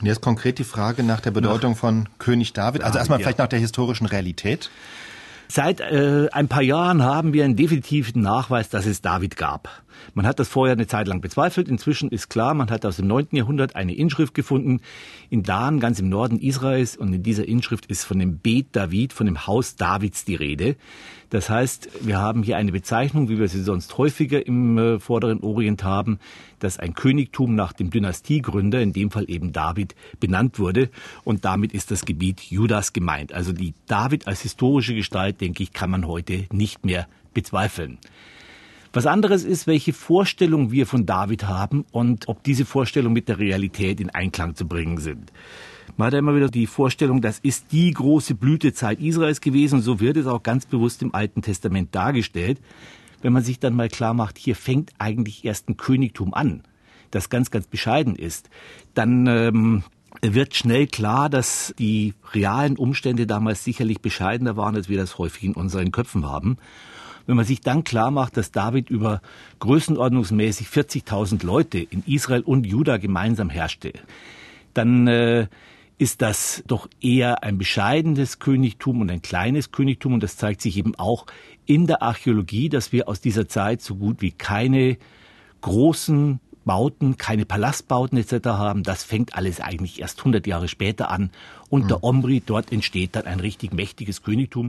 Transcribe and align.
Und 0.00 0.06
jetzt 0.06 0.22
konkret 0.22 0.58
die 0.58 0.64
Frage 0.64 1.02
nach 1.02 1.20
der 1.20 1.30
Bedeutung 1.30 1.72
nach 1.72 1.78
von 1.78 2.08
König 2.18 2.52
David. 2.52 2.82
Also 2.82 2.98
erstmal 2.98 3.18
ja. 3.18 3.24
vielleicht 3.24 3.38
nach 3.38 3.48
der 3.48 3.58
historischen 3.58 4.06
Realität. 4.06 4.70
Seit 5.48 5.80
äh, 5.80 6.28
ein 6.30 6.46
paar 6.46 6.62
Jahren 6.62 7.02
haben 7.02 7.32
wir 7.32 7.44
einen 7.44 7.56
definitiven 7.56 8.22
Nachweis, 8.22 8.68
dass 8.68 8.86
es 8.86 9.02
David 9.02 9.36
gab. 9.36 9.82
Man 10.14 10.24
hat 10.24 10.38
das 10.38 10.48
vorher 10.48 10.74
eine 10.74 10.86
Zeit 10.86 11.08
lang 11.08 11.20
bezweifelt. 11.20 11.68
Inzwischen 11.68 12.10
ist 12.10 12.30
klar, 12.30 12.54
man 12.54 12.70
hat 12.70 12.86
aus 12.86 12.96
dem 12.96 13.08
9. 13.08 13.28
Jahrhundert 13.32 13.74
eine 13.74 13.94
Inschrift 13.94 14.32
gefunden 14.32 14.80
in 15.28 15.42
Dan, 15.42 15.80
ganz 15.80 15.98
im 15.98 16.08
Norden 16.08 16.38
Israels. 16.38 16.96
Und 16.96 17.12
in 17.12 17.24
dieser 17.24 17.48
Inschrift 17.48 17.86
ist 17.86 18.04
von 18.04 18.20
dem 18.20 18.38
Bet 18.38 18.68
David, 18.76 19.12
von 19.12 19.26
dem 19.26 19.46
Haus 19.48 19.74
Davids 19.74 20.24
die 20.24 20.36
Rede. 20.36 20.76
Das 21.30 21.48
heißt, 21.48 21.88
wir 22.00 22.18
haben 22.18 22.42
hier 22.42 22.56
eine 22.56 22.72
Bezeichnung, 22.72 23.28
wie 23.28 23.38
wir 23.38 23.48
sie 23.48 23.62
sonst 23.62 23.96
häufiger 23.96 24.44
im 24.44 24.76
äh, 24.78 24.98
vorderen 24.98 25.40
Orient 25.40 25.84
haben, 25.84 26.18
dass 26.58 26.78
ein 26.78 26.94
Königtum 26.94 27.54
nach 27.54 27.72
dem 27.72 27.90
Dynastiegründer, 27.90 28.80
in 28.80 28.92
dem 28.92 29.12
Fall 29.12 29.24
eben 29.28 29.52
David, 29.52 29.94
benannt 30.18 30.58
wurde. 30.58 30.90
Und 31.22 31.44
damit 31.44 31.72
ist 31.72 31.92
das 31.92 32.04
Gebiet 32.04 32.40
Judas 32.40 32.92
gemeint. 32.92 33.32
Also 33.32 33.52
die 33.52 33.74
David 33.86 34.26
als 34.26 34.42
historische 34.42 34.94
Gestalt, 34.94 35.40
denke 35.40 35.62
ich, 35.62 35.72
kann 35.72 35.90
man 35.90 36.06
heute 36.06 36.46
nicht 36.52 36.84
mehr 36.84 37.06
bezweifeln. 37.32 37.98
Was 38.92 39.06
anderes 39.06 39.44
ist, 39.44 39.68
welche 39.68 39.92
Vorstellung 39.92 40.72
wir 40.72 40.84
von 40.84 41.06
David 41.06 41.46
haben 41.46 41.84
und 41.92 42.26
ob 42.26 42.42
diese 42.42 42.64
Vorstellungen 42.64 43.14
mit 43.14 43.28
der 43.28 43.38
Realität 43.38 44.00
in 44.00 44.10
Einklang 44.10 44.56
zu 44.56 44.66
bringen 44.66 44.98
sind. 44.98 45.30
Man 45.96 46.06
hat 46.06 46.14
immer 46.14 46.34
wieder 46.34 46.48
die 46.48 46.66
Vorstellung, 46.66 47.20
das 47.20 47.38
ist 47.38 47.72
die 47.72 47.90
große 47.92 48.34
Blütezeit 48.34 49.00
Israels 49.00 49.40
gewesen 49.40 49.80
so 49.80 50.00
wird 50.00 50.16
es 50.16 50.26
auch 50.26 50.42
ganz 50.42 50.66
bewusst 50.66 51.02
im 51.02 51.14
Alten 51.14 51.42
Testament 51.42 51.94
dargestellt. 51.94 52.60
Wenn 53.22 53.32
man 53.32 53.42
sich 53.42 53.58
dann 53.58 53.74
mal 53.74 53.88
klar 53.88 54.14
macht, 54.14 54.38
hier 54.38 54.56
fängt 54.56 54.92
eigentlich 54.98 55.44
erst 55.44 55.68
ein 55.68 55.76
Königtum 55.76 56.32
an, 56.32 56.62
das 57.10 57.28
ganz, 57.28 57.50
ganz 57.50 57.66
bescheiden 57.66 58.16
ist, 58.16 58.48
dann 58.94 59.26
ähm, 59.26 59.82
wird 60.22 60.54
schnell 60.54 60.86
klar, 60.86 61.28
dass 61.28 61.74
die 61.78 62.14
realen 62.32 62.76
Umstände 62.76 63.26
damals 63.26 63.64
sicherlich 63.64 64.00
bescheidener 64.00 64.56
waren, 64.56 64.74
als 64.74 64.88
wir 64.88 64.96
das 64.96 65.18
häufig 65.18 65.44
in 65.44 65.54
unseren 65.54 65.92
Köpfen 65.92 66.26
haben. 66.26 66.56
Wenn 67.26 67.36
man 67.36 67.44
sich 67.44 67.60
dann 67.60 67.84
klar 67.84 68.10
macht, 68.10 68.36
dass 68.36 68.50
David 68.50 68.90
über 68.90 69.20
größenordnungsmäßig 69.60 70.68
40.000 70.68 71.44
Leute 71.44 71.78
in 71.78 72.02
Israel 72.06 72.40
und 72.40 72.66
Juda 72.66 72.96
gemeinsam 72.96 73.50
herrschte, 73.50 73.92
dann 74.74 75.06
äh, 75.06 75.46
ist 76.00 76.22
das 76.22 76.62
doch 76.66 76.88
eher 77.02 77.42
ein 77.42 77.58
bescheidenes 77.58 78.38
Königtum 78.38 79.02
und 79.02 79.10
ein 79.10 79.20
kleines 79.20 79.70
Königtum. 79.70 80.14
Und 80.14 80.22
das 80.22 80.38
zeigt 80.38 80.62
sich 80.62 80.78
eben 80.78 80.94
auch 80.94 81.26
in 81.66 81.86
der 81.86 82.00
Archäologie, 82.00 82.70
dass 82.70 82.90
wir 82.90 83.06
aus 83.06 83.20
dieser 83.20 83.48
Zeit 83.48 83.82
so 83.82 83.96
gut 83.96 84.22
wie 84.22 84.30
keine 84.30 84.96
großen 85.60 86.40
Bauten, 86.64 87.18
keine 87.18 87.44
Palastbauten 87.44 88.16
etc. 88.16 88.46
haben. 88.46 88.82
Das 88.82 89.04
fängt 89.04 89.34
alles 89.34 89.60
eigentlich 89.60 90.00
erst 90.00 90.20
100 90.20 90.46
Jahre 90.46 90.68
später 90.68 91.10
an. 91.10 91.30
Unter 91.68 91.98
mhm. 91.98 92.04
Omri, 92.04 92.42
dort 92.44 92.72
entsteht 92.72 93.14
dann 93.14 93.26
ein 93.26 93.40
richtig 93.40 93.74
mächtiges 93.74 94.22
Königtum. 94.22 94.68